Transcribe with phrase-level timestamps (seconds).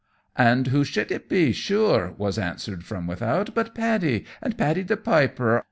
[0.39, 4.97] "And who should it be, sure," was answered from without, "but Paddy, auld Paddy the
[4.97, 5.59] Piper?